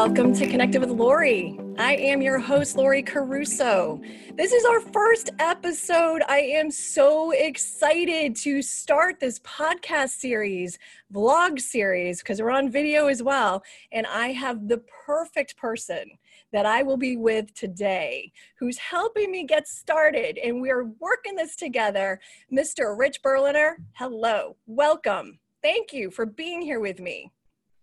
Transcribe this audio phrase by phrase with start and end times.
[0.00, 1.58] Welcome to Connected with Lori.
[1.76, 4.00] I am your host, Lori Caruso.
[4.36, 6.22] This is our first episode.
[6.28, 10.78] I am so excited to start this podcast series,
[11.12, 13.64] vlog series, because we're on video as well.
[13.90, 16.04] And I have the perfect person
[16.52, 20.38] that I will be with today who's helping me get started.
[20.38, 22.20] And we're working this together.
[22.52, 22.96] Mr.
[22.96, 25.40] Rich Berliner, hello, welcome.
[25.60, 27.32] Thank you for being here with me.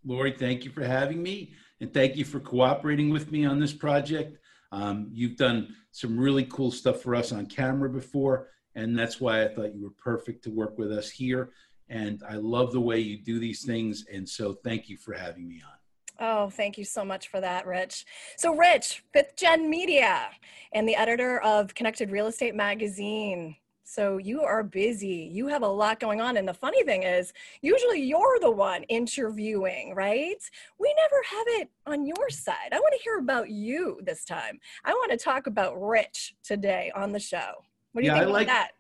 [0.06, 3.74] Lori, thank you for having me and thank you for cooperating with me on this
[3.74, 4.38] project.
[4.72, 9.44] Um, you've done some really cool stuff for us on camera before, and that's why
[9.44, 11.52] I thought you were perfect to work with us here.
[11.88, 15.48] And I love the way you do these things, and so thank you for having
[15.48, 15.72] me on.
[16.18, 18.06] Oh, thank you so much for that, Rich.
[18.38, 20.30] So, Rich, Fifth Gen Media
[20.72, 23.58] and the editor of Connected Real Estate Magazine.
[23.88, 25.30] So you are busy.
[25.32, 26.38] You have a lot going on.
[26.38, 27.32] And the funny thing is,
[27.62, 30.42] usually you're the one interviewing, right?
[30.80, 32.74] We never have it on your side.
[32.74, 34.60] I want to hear about you this time.
[34.84, 37.64] I want to talk about Rich today on the show.
[37.92, 38.72] What do you yeah, think I like, that?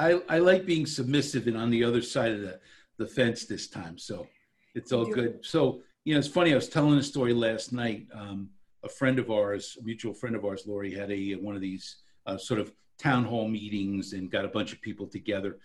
[0.00, 2.58] I, I like being submissive and on the other side of the,
[2.98, 3.96] the fence this time.
[3.96, 4.26] So
[4.74, 5.38] it's all good.
[5.42, 6.52] So, you know, it's funny.
[6.52, 8.08] I was telling a story last night.
[8.12, 8.50] Um,
[8.84, 11.98] a friend of ours, a mutual friend of ours, Lori, had a one of these
[12.26, 15.58] uh, sort of town hall meetings and got a bunch of people together.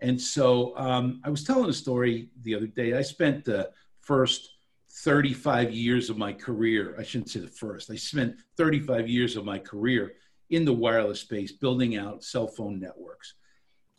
[0.00, 2.94] And so um, I was telling a story the other day.
[2.94, 4.50] I spent the first
[4.90, 9.44] 35 years of my career, I shouldn't say the first, I spent 35 years of
[9.44, 10.14] my career
[10.50, 13.34] in the wireless space building out cell phone networks.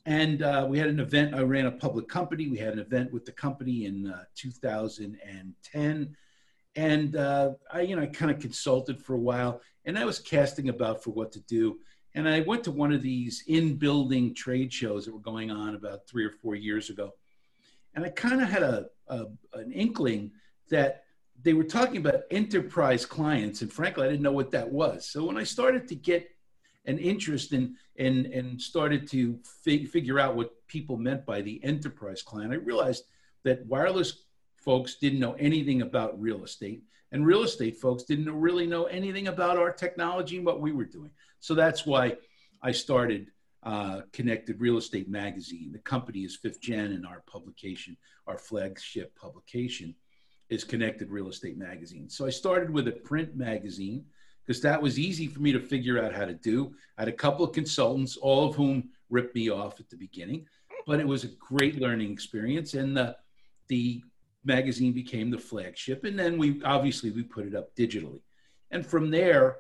[0.06, 2.48] And uh, we had an event, I ran a public company.
[2.48, 6.16] We had an event with the company in uh, 2010.
[6.76, 10.20] And uh, I, you know, I kind of consulted for a while and I was
[10.20, 11.80] casting about for what to do.
[12.20, 15.75] And I went to one of these in building trade shows that were going on
[15.75, 17.14] about three or four years ago.
[17.95, 20.31] And I kind of had a, a, an inkling
[20.70, 21.06] that
[21.42, 23.61] they were talking about enterprise clients.
[23.61, 25.05] And frankly, I didn't know what that was.
[25.05, 26.30] So when I started to get
[26.86, 31.64] an interest in and and started to fig, figure out what people meant by the
[31.64, 33.05] enterprise client, I realized
[33.43, 34.23] that wireless
[34.58, 36.83] folks didn't know anything about real estate,
[37.14, 40.83] and real estate folks didn't really know anything about our technology and what we were
[40.83, 41.11] doing.
[41.39, 42.17] So that's why
[42.61, 43.27] I started
[43.64, 45.72] uh, Connected Real Estate Magazine.
[45.72, 49.95] The company is Fifth Gen, and our publication, our flagship publication,
[50.49, 52.10] is Connected Real Estate Magazine.
[52.10, 54.05] So I started with a print magazine
[54.45, 56.73] because that was easy for me to figure out how to do.
[56.98, 60.48] I had a couple of consultants, all of whom ripped me off at the beginning,
[60.88, 62.73] but it was a great learning experience.
[62.73, 63.16] And the,
[63.67, 64.02] the
[64.44, 66.04] magazine became the flagship.
[66.04, 68.22] And then we obviously we put it up digitally.
[68.72, 69.58] And from there,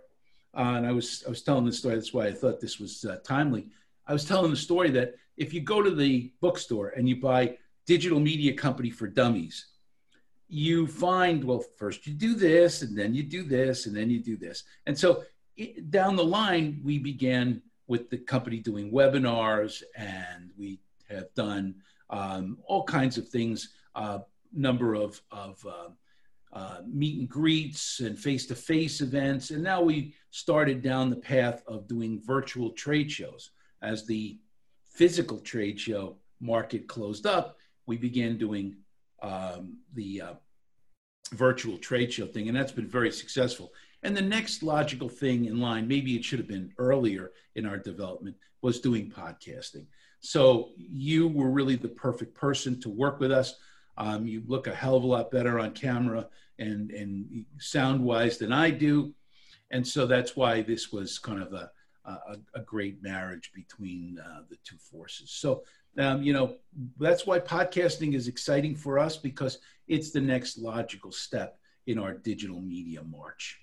[0.55, 1.95] uh, and I was I was telling this story.
[1.95, 3.67] That's why I thought this was uh, timely.
[4.07, 7.57] I was telling the story that if you go to the bookstore and you buy
[7.85, 9.67] Digital Media Company for Dummies,
[10.47, 14.19] you find well first you do this and then you do this and then you
[14.19, 15.23] do this, and so
[15.55, 21.75] it, down the line we began with the company doing webinars and we have done
[22.09, 23.69] um, all kinds of things.
[23.95, 24.19] Uh,
[24.51, 25.63] number of of
[26.51, 29.51] uh, meet and greets and face to face events.
[29.51, 33.51] And now we started down the path of doing virtual trade shows.
[33.81, 34.39] As the
[34.91, 38.77] physical trade show market closed up, we began doing
[39.21, 40.33] um, the uh,
[41.33, 43.71] virtual trade show thing, and that's been very successful.
[44.03, 47.77] And the next logical thing in line, maybe it should have been earlier in our
[47.77, 49.85] development, was doing podcasting.
[50.21, 53.55] So you were really the perfect person to work with us
[53.99, 56.27] um, you look a hell of a lot better on camera
[56.57, 59.13] and, and sound wise than I do.
[59.71, 61.69] And so that's why this was kind of a,
[62.05, 65.31] a, a great marriage between uh, the two forces.
[65.31, 65.63] So,
[65.97, 66.55] um, you know,
[66.97, 72.13] that's why podcasting is exciting for us because it's the next logical step in our
[72.13, 73.59] digital media march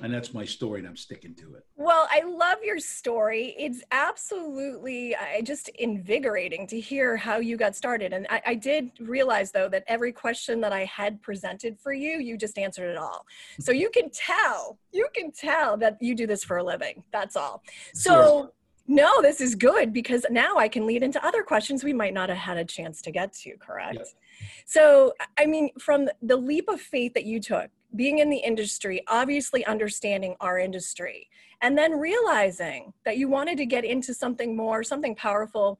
[0.00, 1.66] and that's my story and i'm sticking to it.
[1.76, 3.54] Well i love your story.
[3.58, 8.12] It's absolutely I, just invigorating to hear how you got started.
[8.12, 12.18] And I, I, did realize though that every question that i had presented for you
[12.18, 13.26] you just answered it all.
[13.60, 17.02] So you can tell you can tell that you do this for a living.
[17.12, 17.62] That's all.
[17.94, 18.52] So sure.
[18.88, 22.28] no this is good because now i can lead into other questions we might not
[22.30, 23.96] have had a chance to get to correct?
[23.96, 24.06] Yep.
[24.64, 29.02] so i mean from the leap of faith that you took being in the industry,
[29.08, 31.28] obviously understanding our industry,
[31.60, 35.78] and then realizing that you wanted to get into something more, something powerful.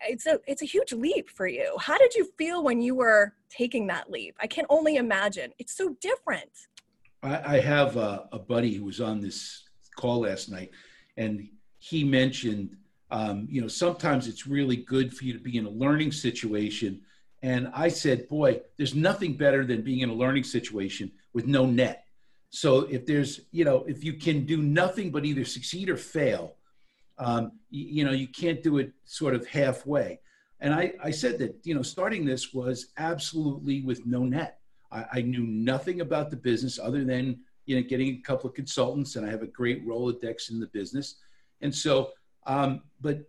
[0.00, 1.76] It's a it's a huge leap for you.
[1.80, 4.36] How did you feel when you were taking that leap?
[4.40, 5.52] I can only imagine.
[5.58, 6.50] It's so different.
[7.22, 9.64] I, I have a, a, buddy who was on this
[9.96, 10.70] call last night,
[11.16, 11.48] and
[11.78, 12.76] he mentioned,
[13.10, 17.00] um, you know, sometimes it's really good for you to be in a learning situation
[17.42, 21.66] And I said, boy, there's nothing better than being in a learning situation with no
[21.66, 22.06] net.
[22.48, 26.56] So if there's, you know, if you can do nothing but either succeed or fail,
[27.18, 30.18] um, you, you, know, you can't do it sort of halfway.
[30.60, 34.60] And I, I said that, you know, starting this was absolutely with no net.
[34.90, 38.56] I, I knew nothing about the business other than, you know, getting a couple of
[38.56, 41.16] consultants and I have a great Rolodex in the business.
[41.60, 42.12] And so,
[42.46, 43.28] um, but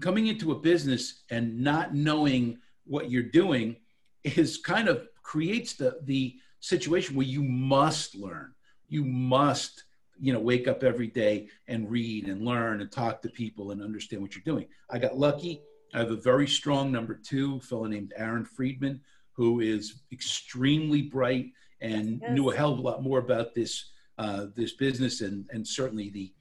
[0.00, 3.76] coming into a business and not knowing what you're doing
[4.24, 8.52] is kind of creates the, the situation where you must learn.
[8.88, 9.84] You must
[10.20, 13.82] you know wake up every day and read and learn and talk to people and
[13.82, 15.62] understand what you're doing i got lucky
[15.94, 19.00] i have a very strong number two fellow named aaron friedman
[19.32, 22.30] who is extremely bright and yes.
[22.32, 26.10] knew a hell of a lot more about this uh, this business and and certainly
[26.10, 26.32] the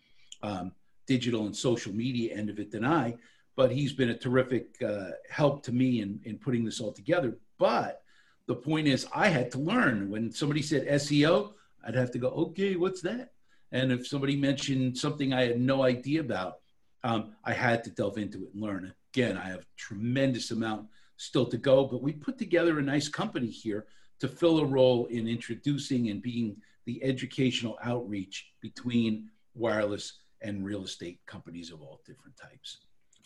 [0.44, 0.72] um,
[1.08, 3.16] digital and social media end of it than i
[3.56, 7.38] but he's been a terrific uh, help to me in, in putting this all together
[7.58, 8.02] but
[8.50, 11.54] the point is i had to learn when somebody said seo
[11.86, 13.32] i'd have to go okay what's that
[13.72, 16.60] and if somebody mentioned something I had no idea about,
[17.04, 18.94] um, I had to delve into it and learn.
[19.14, 20.88] Again, I have tremendous amount
[21.18, 23.86] still to go, but we put together a nice company here
[24.20, 30.84] to fill a role in introducing and being the educational outreach between wireless and real
[30.84, 32.78] estate companies of all different types.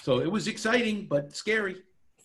[0.02, 1.78] So it was exciting, but scary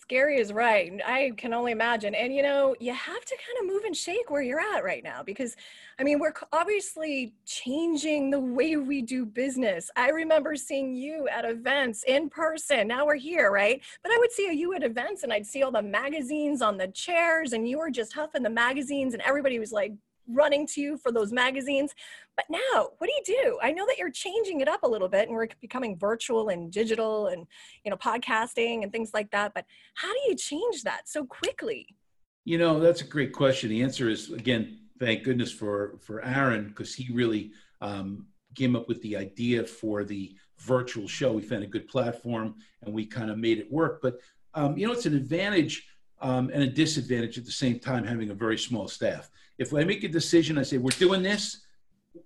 [0.08, 0.90] scary is right.
[1.06, 2.14] I can only imagine.
[2.14, 5.04] And you know, you have to kind of move and shake where you're at right
[5.04, 5.54] now because
[5.98, 9.90] I mean, we're obviously changing the way we do business.
[9.96, 12.88] I remember seeing you at events in person.
[12.88, 13.82] Now we're here, right?
[14.02, 16.88] But I would see you at events and I'd see all the magazines on the
[16.88, 19.92] chairs and you were just huffing the magazines and everybody was like
[20.28, 21.94] running to you for those magazines.
[22.36, 23.58] But now, what do you do?
[23.62, 26.70] I know that you're changing it up a little bit and we're becoming virtual and
[26.70, 27.46] digital and,
[27.84, 29.54] you know, podcasting and things like that.
[29.54, 29.64] But
[29.94, 31.86] how do you change that so quickly?
[32.44, 33.70] You know, that's a great question.
[33.70, 38.88] The answer is, again, thank goodness for, for Aaron, because he really um, came up
[38.88, 41.32] with the idea for the virtual show.
[41.32, 44.00] We found a good platform and we kind of made it work.
[44.02, 44.18] But,
[44.54, 45.86] um, you know, it's an advantage
[46.20, 49.30] um, and a disadvantage at the same time having a very small staff.
[49.58, 51.62] If I make a decision, I say, we're doing this,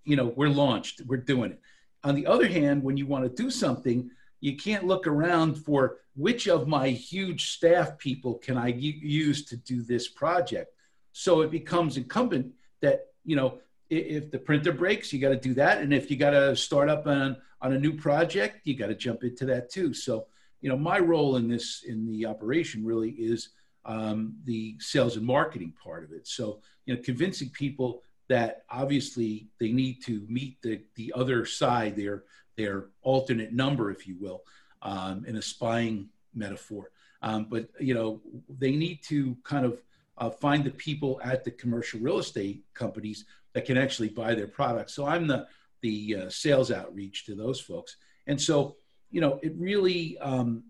[0.05, 1.61] you know, we're launched, we're doing it.
[2.05, 5.99] On the other hand, when you want to do something, you can't look around for
[6.15, 10.75] which of my huge staff people can I use to do this project.
[11.13, 13.59] So it becomes incumbent that, you know,
[13.89, 15.81] if the printer breaks, you got to do that.
[15.81, 18.95] And if you got to start up on, on a new project, you got to
[18.95, 19.95] jump into that too.
[19.95, 20.27] So,
[20.61, 23.51] you know, my role in this, in the operation really is
[23.85, 26.27] um, the sales and marketing part of it.
[26.27, 31.97] So, you know, convincing people that obviously they need to meet the, the other side,
[31.97, 32.25] their,
[32.57, 34.43] their alternate number, if you will,
[34.83, 36.91] um, in a spying metaphor.
[37.21, 38.21] Um, but, you know,
[38.59, 39.83] they need to kind of
[40.19, 44.49] uh, find the people at the commercial real estate companies that can actually buy their
[44.49, 44.95] products.
[44.95, 45.47] So I'm the,
[45.83, 47.97] the uh, sales outreach to those folks.
[48.27, 48.77] And so,
[49.11, 50.65] you know, it really, um,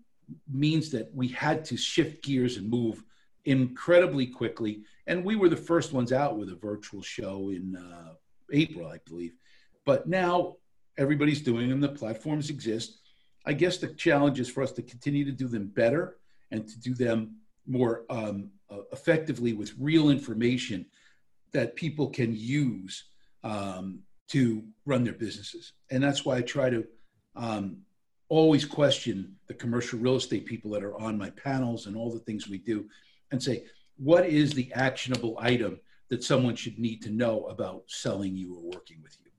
[0.51, 3.03] means that we had to shift gears and move
[3.45, 4.83] incredibly quickly.
[5.07, 8.13] And we were the first ones out with a virtual show in uh,
[8.51, 9.33] April, I believe.
[9.85, 10.57] But now
[10.97, 12.99] everybody's doing them, the platforms exist.
[13.45, 16.17] I guess the challenge is for us to continue to do them better
[16.51, 17.35] and to do them
[17.65, 20.85] more um, uh, effectively with real information
[21.51, 23.05] that people can use
[23.43, 25.73] um, to run their businesses.
[25.91, 26.85] And that's why I try to
[27.35, 27.77] um,
[28.29, 32.19] always question the commercial real estate people that are on my panels and all the
[32.19, 32.85] things we do
[33.33, 33.65] and say,
[33.97, 38.61] what is the actionable item that someone should need to know about selling you or
[38.61, 39.31] working with you?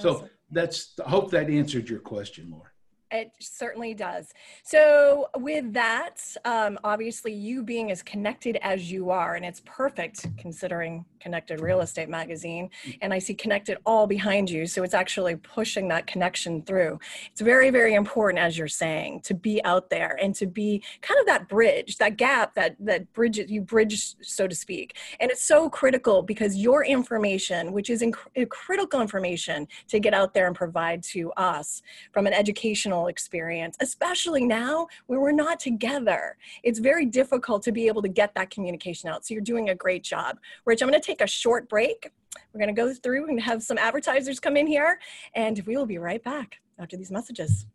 [0.00, 2.70] So that's, I hope that answered your question, Laura.
[3.10, 4.34] It certainly does.
[4.62, 10.26] So, with that, um, obviously, you being as connected as you are, and it's perfect
[10.36, 12.68] considering Connected Real Estate Magazine,
[13.00, 14.66] and I see Connected all behind you.
[14.66, 17.00] So, it's actually pushing that connection through.
[17.32, 21.18] It's very, very important, as you're saying, to be out there and to be kind
[21.18, 24.96] of that bridge, that gap, that, that bridge, you bridge, so to speak.
[25.18, 30.34] And it's so critical because your information, which is inc- critical information to get out
[30.34, 31.80] there and provide to us
[32.12, 36.36] from an educational personal experience, especially now where we're not together.
[36.62, 39.24] It's very difficult to be able to get that communication out.
[39.24, 40.38] So you're doing a great job.
[40.64, 42.10] Rich, I'm going to take a short break.
[42.52, 44.98] We're going to go through, we're going to have some advertisers come in here,
[45.34, 47.66] and we will be right back after these messages.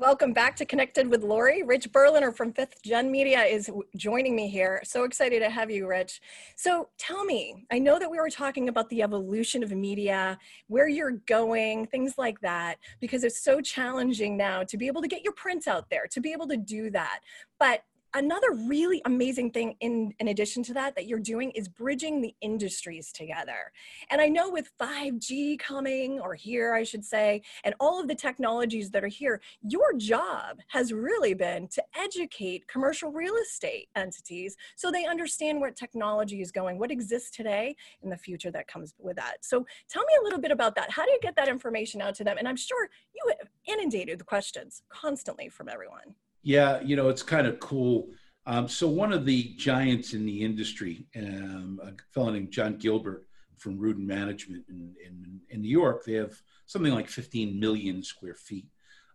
[0.00, 1.64] Welcome back to Connected with Lori.
[1.64, 4.80] Rich Berliner from Fifth Gen Media is joining me here.
[4.84, 6.20] So excited to have you, Rich.
[6.54, 10.38] So tell me, I know that we were talking about the evolution of media,
[10.68, 15.08] where you're going, things like that, because it's so challenging now to be able to
[15.08, 17.18] get your prints out there, to be able to do that.
[17.58, 17.82] But
[18.14, 22.34] another really amazing thing in, in addition to that that you're doing is bridging the
[22.40, 23.72] industries together.
[24.10, 28.14] And i know with 5g coming or here i should say and all of the
[28.14, 34.56] technologies that are here your job has really been to educate commercial real estate entities
[34.76, 38.94] so they understand where technology is going what exists today and the future that comes
[38.98, 39.38] with that.
[39.42, 40.90] So tell me a little bit about that.
[40.90, 42.36] How do you get that information out to them?
[42.38, 47.22] And i'm sure you have inundated the questions constantly from everyone yeah, you know, it's
[47.22, 48.08] kind of cool.
[48.46, 53.26] Um, so one of the giants in the industry, um, a fellow named John Gilbert
[53.58, 58.34] from Rudin Management in, in, in, New York, they have something like 15 million square
[58.34, 58.66] feet.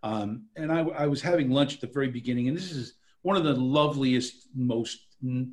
[0.03, 3.37] Um, and I, I, was having lunch at the very beginning, and this is one
[3.37, 4.99] of the loveliest, most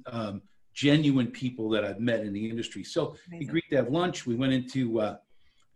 [0.07, 0.43] um,
[0.75, 2.85] genuine people that I've met in the industry.
[2.85, 3.39] So Amazing.
[3.39, 4.27] he agreed to have lunch.
[4.27, 5.17] We went into uh,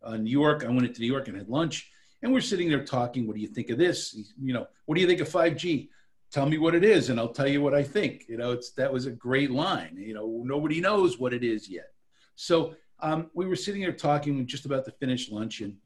[0.03, 0.65] uh, New York.
[0.65, 1.91] I went into New York and had lunch.
[2.25, 3.27] And we're sitting there talking.
[3.27, 4.33] What do you think of this?
[4.41, 5.91] You know, what do you think of 5G?
[6.33, 8.25] Tell me what it is, and I'll tell you what I think.
[8.31, 9.95] You know, it's that was a great line.
[9.99, 11.91] You know, nobody knows what it is yet.
[12.35, 15.77] So um, we were sitting there talking, just about to finish lunch, and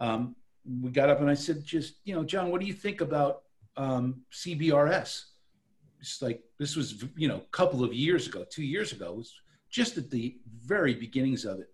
[0.00, 3.02] um, we got up and I said, just you know, John, what do you think
[3.02, 3.42] about
[3.76, 5.24] um, CBRS?
[6.00, 9.10] It's like this was you know a couple of years ago, two years ago.
[9.10, 9.34] It was
[9.70, 11.68] just at the very beginnings of it.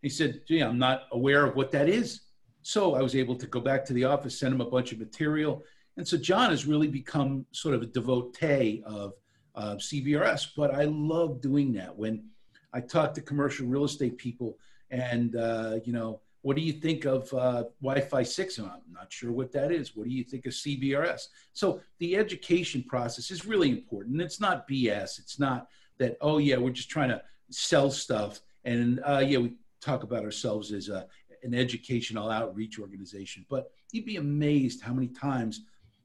[0.00, 2.22] He said, "Gee, I'm not aware of what that is."
[2.62, 4.98] So I was able to go back to the office, send him a bunch of
[4.98, 5.64] material.
[5.96, 9.14] And so John has really become sort of a devotee of
[9.54, 10.48] uh, CBRS.
[10.56, 12.24] But I love doing that when
[12.72, 14.58] I talk to commercial real estate people
[14.90, 18.58] and, uh, you know, what do you think of uh, Wi-Fi 6?
[18.58, 19.96] I'm not sure what that is.
[19.96, 21.28] What do you think of CBRS?
[21.52, 24.20] So the education process is really important.
[24.20, 25.20] It's not BS.
[25.20, 28.40] It's not that, oh, yeah, we're just trying to sell stuff.
[28.64, 31.06] And, uh, yeah, we talk about ourselves as a,
[31.42, 33.44] an educational outreach organization.
[33.48, 35.62] But you'd be amazed how many times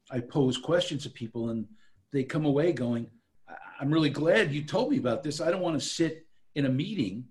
[0.09, 1.65] I pose questions to people and
[2.11, 3.09] they come away going,
[3.79, 5.41] I'm really glad you told me about this.
[5.41, 6.25] I don't want to sit
[6.55, 7.25] in a meeting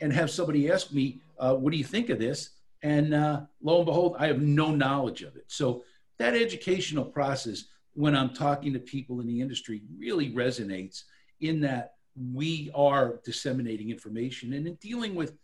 [0.00, 2.50] and have somebody ask me, uh, What do you think of this?
[2.82, 5.44] And uh, lo and behold, I have no knowledge of it.
[5.46, 5.84] So
[6.18, 7.64] that educational process,
[7.94, 11.04] when I'm talking to people in the industry, really resonates
[11.40, 15.34] in that we are disseminating information and in dealing with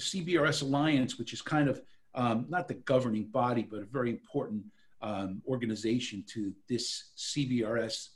[0.00, 1.80] CBRS Alliance, which is kind of
[2.14, 4.64] um, not the governing body, but a very important
[5.02, 8.08] um, organization to this CBRS,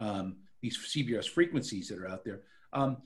[0.00, 2.40] um, these CBRS frequencies that are out there.
[2.72, 2.98] Um,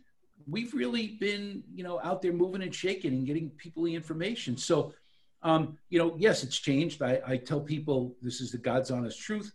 [0.48, 4.56] we've really been, you know, out there moving and shaking and getting people the information.
[4.56, 4.92] So,
[5.42, 7.02] um, you know, yes, it's changed.
[7.02, 9.52] I, I tell people this is the God's honest truth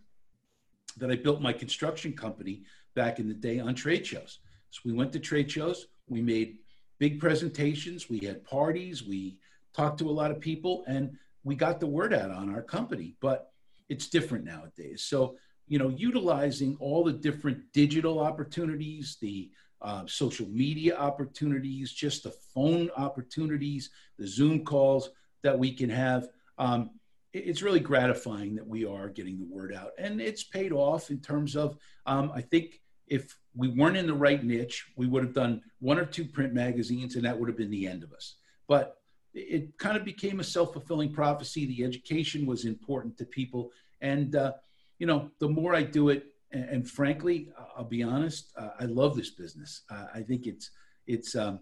[0.97, 2.63] that I built my construction company
[2.95, 4.39] back in the day on trade shows.
[4.69, 5.87] So we went to trade shows.
[6.07, 6.57] We made
[7.01, 8.11] big presentations.
[8.11, 9.03] We had parties.
[9.03, 9.39] We
[9.73, 13.15] talked to a lot of people, and we got the word out on our company.
[13.19, 13.51] But
[13.89, 15.01] it's different nowadays.
[15.01, 15.35] So
[15.67, 19.49] you know, utilizing all the different digital opportunities, the
[19.81, 23.89] uh, social media opportunities, just the phone opportunities,
[24.19, 25.09] the Zoom calls
[25.41, 26.27] that we can have.
[26.59, 26.91] Um,
[27.33, 31.19] it's really gratifying that we are getting the word out, and it's paid off in
[31.19, 31.77] terms of.
[32.05, 32.81] Um, I think
[33.17, 33.23] if
[33.61, 35.53] we weren't in the right niche, we would have done
[35.89, 38.25] one or two print magazines, and that would have been the end of us.
[38.67, 38.85] But
[39.33, 41.65] it kind of became a self-fulfilling prophecy.
[41.65, 43.63] The education was important to people,
[43.99, 44.53] and uh,
[44.99, 46.21] you know, the more I do it,
[46.53, 47.37] and, frankly,
[47.77, 48.43] I'll be honest,
[48.83, 49.71] I love this business.
[49.89, 50.67] I think it's
[51.15, 51.55] it's um,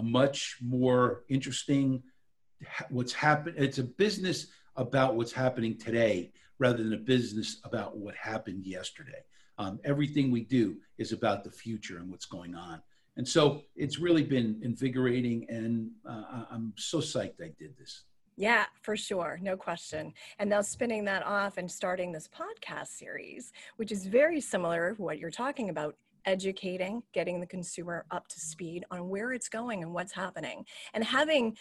[0.00, 2.02] a much more interesting
[2.90, 3.56] what's happened.
[3.58, 4.38] It's a business
[4.76, 9.22] about what's happening today rather than a business about what happened yesterday.
[9.58, 12.82] Um, everything we do is about the future and what's going on.
[13.16, 18.04] And so it's really been invigorating, and uh, I'm so psyched I did this.
[18.36, 19.38] Yeah, for sure.
[19.42, 20.14] No question.
[20.38, 25.02] And now spinning that off and starting this podcast series, which is very similar to
[25.02, 29.82] what you're talking about educating, getting the consumer up to speed on where it's going
[29.82, 31.56] and what's happening, and having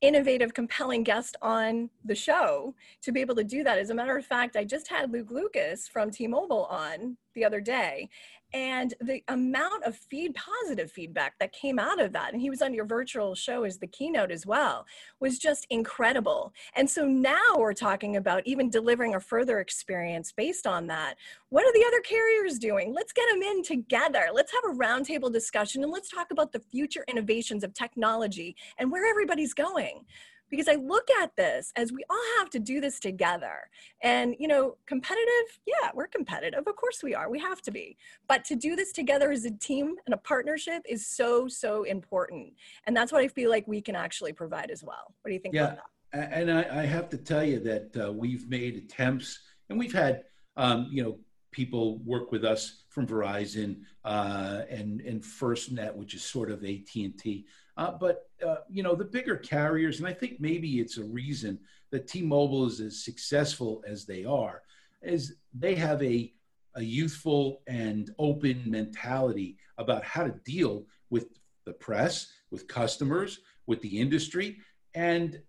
[0.00, 3.78] innovative, compelling guest on the show to be able to do that.
[3.78, 7.44] As a matter of fact, I just had Luke Lucas from T Mobile on the
[7.44, 8.08] other day,
[8.52, 12.62] and the amount of feed positive feedback that came out of that and he was
[12.62, 14.86] on your virtual show as the keynote as well
[15.20, 16.52] was just incredible.
[16.74, 21.14] And so now we're talking about even delivering a further experience based on that.
[21.50, 22.92] What are the other carriers doing?
[22.92, 24.28] Let's get them in together.
[24.32, 28.90] Let's have a roundtable discussion and let's talk about the future innovations of technology and
[28.90, 30.04] where everybody's going
[30.50, 33.70] because I look at this as we all have to do this together.
[34.02, 36.66] And, you know, competitive, yeah, we're competitive.
[36.66, 37.30] Of course we are.
[37.30, 37.96] We have to be.
[38.28, 42.52] But to do this together as a team and a partnership is so, so important.
[42.86, 45.14] And that's what I feel like we can actually provide as well.
[45.22, 45.76] What do you think yeah,
[46.12, 49.38] And I, I, have to tell you that uh, we've made attempts
[49.68, 50.24] and we've had,
[50.56, 51.18] um, you know,
[51.52, 56.94] people work with us from Verizon uh, and and FirstNet, which is sort of AT
[56.94, 57.46] and T.
[57.76, 61.58] Uh, but uh, you know the bigger carriers, and I think maybe it's a reason
[61.90, 64.62] that T-Mobile is as successful as they are,
[65.02, 66.32] is they have a
[66.76, 71.26] a youthful and open mentality about how to deal with
[71.64, 74.58] the press, with customers, with the industry,
[74.94, 75.40] and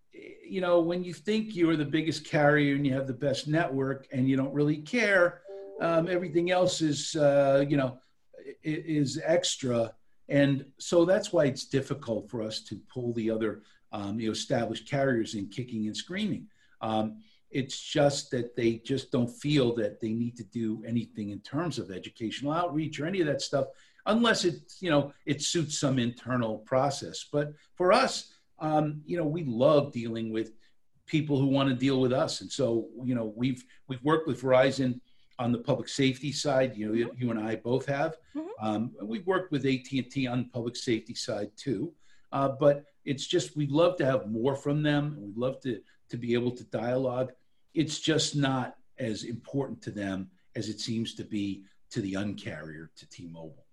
[0.44, 4.08] you know when you think you're the biggest carrier and you have the best network
[4.12, 5.42] and you don't really care
[5.82, 7.98] um, everything else is, uh, you know,
[8.64, 9.94] is extra.
[10.30, 14.32] And so that's why it's difficult for us to pull the other, um, you know,
[14.32, 16.48] established carriers in kicking and screaming.
[16.82, 17.18] Um,
[17.50, 21.78] it's just that they just don't feel that they need to do anything in terms
[21.80, 23.68] of educational outreach or any of that stuff,
[24.06, 27.26] unless it, you know, it suits some internal process.
[27.30, 30.54] But for us, um, you know, we love dealing with
[31.08, 34.42] people who want to deal with us, and so you know, we've we've worked with
[34.42, 35.02] Verizon
[35.42, 37.22] on the public safety side, you know, mm-hmm.
[37.22, 38.18] you and I both have.
[38.36, 38.66] Mm-hmm.
[38.66, 41.92] Um, we've worked with AT&T on the public safety side too.
[42.32, 45.18] Uh, but it's just, we'd love to have more from them.
[45.20, 47.32] We'd love to, to be able to dialogue.
[47.74, 52.88] It's just not as important to them as it seems to be to the uncarrier,
[52.96, 53.66] to T-Mobile.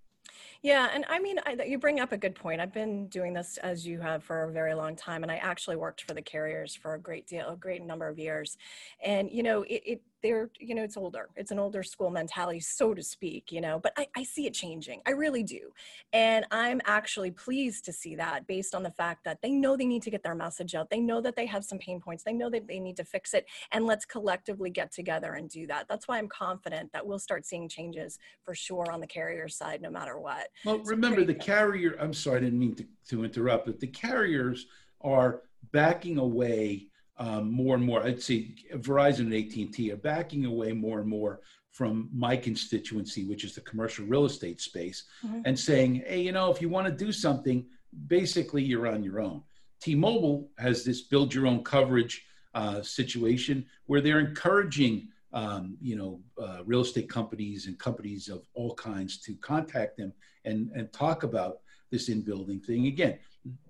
[0.62, 2.60] Yeah, and I mean, I, you bring up a good point.
[2.60, 5.76] I've been doing this as you have for a very long time, and I actually
[5.76, 8.58] worked for the carriers for a great deal, a great number of years.
[9.04, 12.60] And you know, it, it they're you know it's older it's an older school mentality
[12.60, 15.70] so to speak you know but I, I see it changing i really do.
[16.12, 19.86] And i'm actually pleased to see that based on the fact that they know they
[19.86, 22.32] need to get their message out they know that they have some pain points they
[22.32, 25.86] know that they need to fix it and let's collectively get together and do that.
[25.88, 29.82] That's why i'm confident that we'll start seeing changes for sure on the carrier side
[29.82, 30.48] no matter what.
[30.64, 33.86] Well so remember the carrier i'm sorry i didn't mean to, to interrupt but the
[33.86, 34.66] carriers
[35.00, 38.02] are backing away um, more and more.
[38.02, 43.44] I'd say Verizon and AT&T are backing away more and more from my constituency, which
[43.44, 45.42] is the commercial real estate space, mm-hmm.
[45.44, 47.64] and saying, hey, you know, if you want to do something,
[48.06, 49.42] basically you're on your own.
[49.80, 56.20] T-Mobile has this build your own coverage uh, situation where they're encouraging, um, you know,
[56.42, 60.12] uh, real estate companies and companies of all kinds to contact them
[60.44, 61.58] and, and talk about
[61.90, 62.86] this in building thing.
[62.86, 63.18] Again,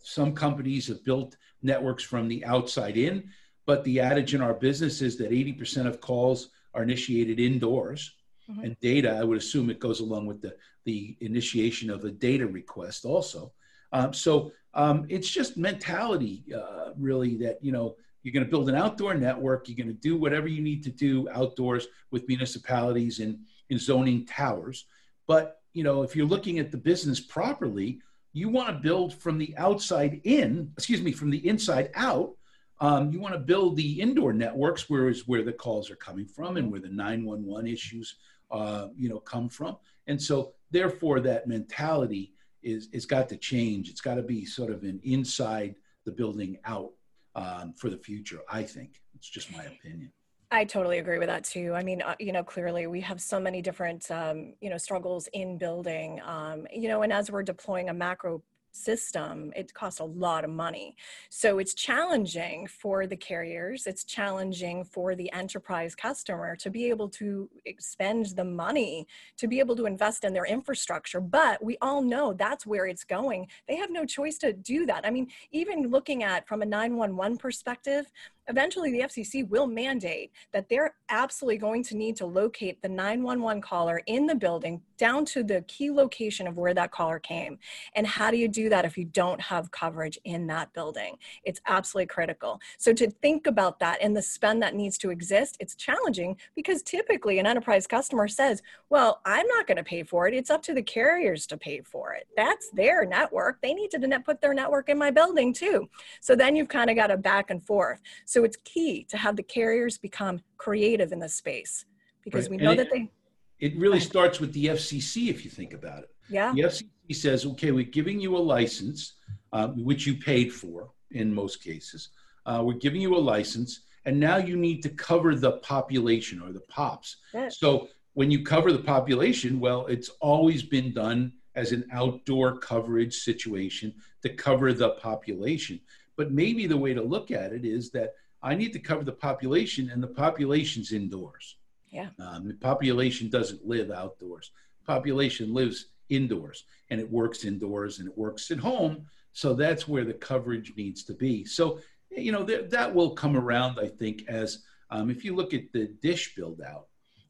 [0.03, 3.31] some companies have built networks from the outside in,
[3.67, 8.15] but the adage in our business is that 80% of calls are initiated indoors.
[8.51, 8.65] Mm-hmm.
[8.65, 12.47] And data, I would assume it goes along with the, the initiation of a data
[12.47, 13.53] request also.
[13.93, 18.69] Um, so um, it's just mentality, uh, really, that, you know, you're going to build
[18.69, 19.69] an outdoor network.
[19.69, 23.39] You're going to do whatever you need to do outdoors with municipalities and
[23.71, 24.87] in zoning towers.
[25.27, 28.01] But, you know, if you're looking at the business properly,
[28.33, 32.33] you want to build from the outside in, excuse me, from the inside out.
[32.81, 36.27] Um, you want to build the indoor networks, where is where the calls are coming
[36.27, 38.17] from and where the 911 issues,
[38.51, 39.77] uh, you know, come from.
[40.07, 43.89] And so, therefore, that mentality is it's got to change.
[43.89, 46.93] It's got to be sort of an inside the building out
[47.35, 48.41] um, for the future.
[48.49, 50.13] I think it's just my opinion.
[50.51, 51.75] I totally agree with that too.
[51.75, 55.29] I mean, uh, you know, clearly we have so many different, um, you know, struggles
[55.35, 60.05] in building, um, you know, and as we're deploying a macro system, it costs a
[60.05, 60.97] lot of money.
[61.31, 67.09] So it's challenging for the carriers, it's challenging for the enterprise customer to be able
[67.11, 69.07] to spend the money
[69.37, 71.21] to be able to invest in their infrastructure.
[71.21, 73.49] But we all know that's where it's going.
[73.67, 75.05] They have no choice to do that.
[75.07, 78.11] I mean, even looking at from a 911 perspective,
[78.49, 83.63] eventually the FCC will mandate that they're absolutely going to need to locate the 911
[83.63, 87.59] caller in the building down to the key location of where that caller came.
[87.95, 91.17] And how do you do that if you don't have coverage in that building?
[91.45, 92.61] It's absolutely critical.
[92.79, 96.83] So to think about that and the spend that needs to exist, it's challenging because
[96.83, 100.35] typically an enterprise customer says, well, I'm not going to pay for it.
[100.35, 102.27] It's up to the carriers to pay for it.
[102.37, 103.61] That's their network.
[103.63, 105.89] They need to put their network in my building too.
[106.21, 108.01] So then you've kind of got a back and forth.
[108.25, 111.85] So so it's key to have the carriers become creative in this space
[112.23, 112.51] because right.
[112.53, 113.11] we know and that it, they.
[113.59, 116.11] It really starts with the FCC if you think about it.
[116.29, 116.53] Yeah.
[116.55, 119.15] The FCC says, okay, we're giving you a license,
[119.53, 122.11] uh, which you paid for in most cases.
[122.47, 126.53] Uh, we're giving you a license, and now you need to cover the population or
[126.53, 127.17] the POPs.
[127.35, 127.49] Yeah.
[127.49, 133.15] So when you cover the population, well, it's always been done as an outdoor coverage
[133.15, 135.81] situation to cover the population.
[136.17, 139.13] But maybe the way to look at it is that I need to cover the
[139.13, 141.57] population, and the population's indoors.
[141.91, 142.11] Yeah.
[142.19, 144.53] Um, the population doesn't live outdoors.
[144.87, 149.07] Population lives indoors, and it works indoors, and it works at home.
[149.33, 151.45] So that's where the coverage needs to be.
[151.45, 155.55] So you know th- that will come around, I think, as um, if you look
[155.55, 156.87] at the dish build out,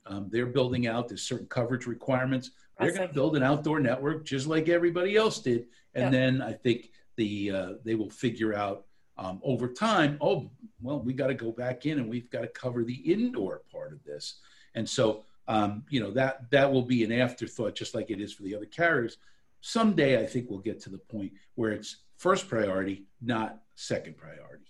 [0.06, 1.08] um, they're building out.
[1.08, 2.50] There's certain coverage requirements.
[2.78, 6.20] They're going to build an outdoor network just like everybody else did, and yeah.
[6.20, 8.86] then I think the uh, they will figure out
[9.18, 10.16] um, over time.
[10.20, 10.48] Oh,
[10.80, 13.92] well, we got to go back in and we've got to cover the indoor part
[13.92, 14.40] of this,
[14.74, 18.32] and so um, you know that that will be an afterthought, just like it is
[18.32, 19.18] for the other carriers.
[19.60, 24.64] Someday, I think we'll get to the point where it's first priority, not second priority.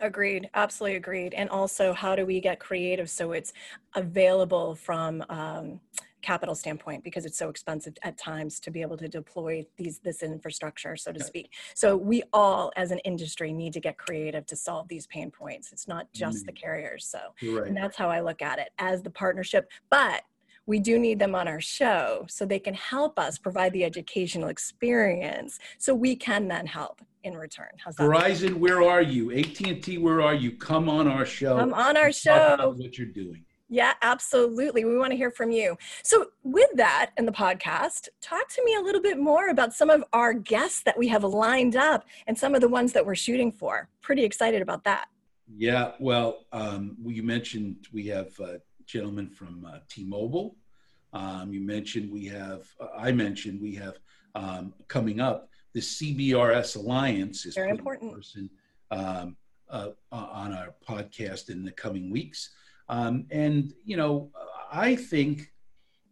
[0.00, 0.50] Agreed.
[0.54, 1.32] Absolutely agreed.
[1.32, 3.52] And also, how do we get creative so it's
[3.94, 5.80] available from um,
[6.22, 10.22] capital standpoint because it's so expensive at times to be able to deploy these this
[10.22, 11.52] infrastructure, so to speak.
[11.74, 15.72] So we all, as an industry, need to get creative to solve these pain points.
[15.72, 16.46] It's not just mm.
[16.46, 17.06] the carriers.
[17.06, 17.18] So,
[17.52, 17.66] right.
[17.66, 19.70] and that's how I look at it as the partnership.
[19.90, 20.22] But
[20.66, 24.48] we do need them on our show so they can help us provide the educational
[24.48, 27.70] experience so we can then help in return.
[27.78, 28.04] How's that?
[28.04, 29.32] Verizon, where are you?
[29.32, 30.52] AT&T, where are you?
[30.52, 31.56] Come on our show.
[31.58, 32.74] Come on our show.
[32.76, 33.44] what you're doing.
[33.72, 34.84] Yeah, absolutely.
[34.84, 35.78] We want to hear from you.
[36.02, 39.88] So, with that in the podcast, talk to me a little bit more about some
[39.88, 43.14] of our guests that we have lined up and some of the ones that we're
[43.14, 43.88] shooting for.
[44.02, 45.06] Pretty excited about that.
[45.56, 50.54] Yeah, well, um, you mentioned we have a gentleman from uh, T-Mobile.
[51.14, 53.98] Um, you mentioned we have, uh, I mentioned we have
[54.34, 58.50] um, coming up the CBRS Alliance is very important person
[58.90, 59.34] um,
[59.70, 62.50] uh, on our podcast in the coming weeks.
[62.88, 64.30] Um, and you know,
[64.70, 65.52] I think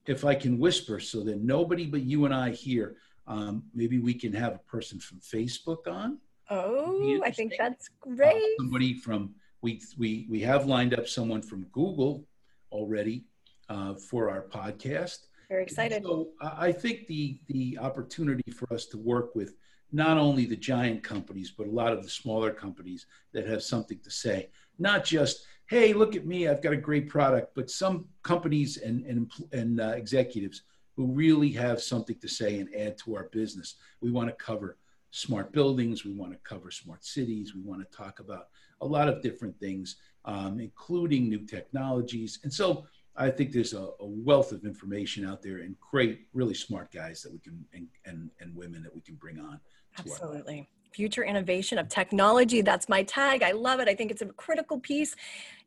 [0.07, 4.15] if I can whisper so that nobody but you and I hear, um, maybe we
[4.15, 6.19] can have a person from Facebook on.
[6.49, 8.35] Oh, I think that's great.
[8.35, 12.27] Uh, somebody from we we we have lined up someone from Google
[12.73, 13.25] already
[13.69, 15.27] uh, for our podcast.
[15.49, 16.03] Very excited.
[16.03, 19.55] So I think the the opportunity for us to work with
[19.93, 23.99] not only the giant companies, but a lot of the smaller companies that have something
[24.05, 24.51] to say.
[24.79, 29.07] Not just, hey, look at me, I've got a great product, but some companies and
[29.07, 30.63] and, and uh, executives
[30.97, 33.77] who really have something to say and add to our business.
[34.01, 34.77] We want to cover
[35.13, 38.49] smart buildings, we want to cover smart cities, we want to talk about
[38.81, 42.85] a lot of different things, um, including new technologies, and so
[43.17, 47.23] I think there's a, a, wealth of information out there and great, really smart guys
[47.23, 49.61] that we can and, and, and women that we can bring on.
[49.99, 52.63] Absolutely future innovation of technology.
[52.63, 53.43] That's my tag.
[53.43, 53.89] I love it.
[53.89, 55.15] I think it's a critical piece,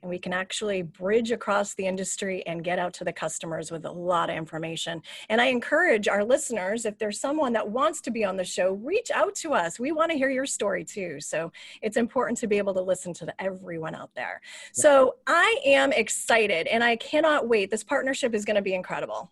[0.02, 3.86] and we can actually bridge across the industry and get out to the customers with
[3.86, 5.02] a lot of information.
[5.30, 8.74] And I encourage our listeners, if there's someone that wants to be on the show,
[8.74, 9.80] reach out to us.
[9.80, 11.20] We want to hear your story too.
[11.20, 14.42] So it's important to be able to listen to everyone out there.
[14.74, 17.72] So I am excited and I cannot wait.
[17.72, 19.32] This partnership is going to be incredible.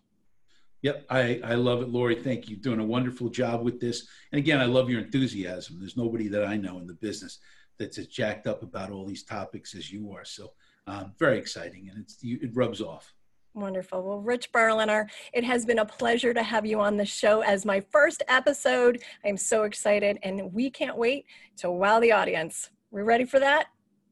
[0.82, 2.16] Yep, I, I love it, Lori.
[2.16, 2.56] Thank you.
[2.56, 4.08] Doing a wonderful job with this.
[4.32, 5.78] And again, I love your enthusiasm.
[5.78, 7.38] There's nobody that I know in the business
[7.78, 10.24] that's as jacked up about all these topics as you are.
[10.24, 10.52] So
[10.88, 13.14] um, very exciting, and it's it rubs off.
[13.54, 14.02] Wonderful.
[14.02, 17.64] Well, Rich Berliner, it has been a pleasure to have you on the show as
[17.64, 19.02] my first episode.
[19.24, 21.26] I'm so excited, and we can't wait
[21.58, 22.70] to wow the audience.
[22.90, 23.66] We're ready for that?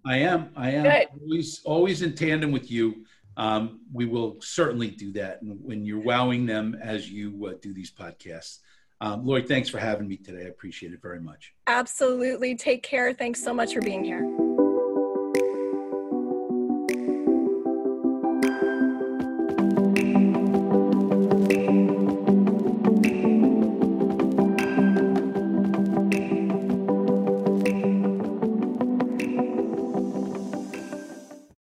[0.06, 0.50] I am.
[0.56, 0.84] I am.
[0.84, 1.08] Good.
[1.20, 3.04] Always, always in tandem with you
[3.36, 7.90] um, we will certainly do that when you're wowing them as you uh, do these
[7.90, 8.58] podcasts.
[9.00, 10.44] Um, Lori, thanks for having me today.
[10.44, 11.54] I appreciate it very much.
[11.66, 12.54] Absolutely.
[12.54, 13.12] Take care.
[13.14, 14.39] Thanks so much for being here.